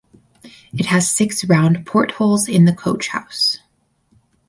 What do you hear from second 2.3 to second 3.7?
in the coach house.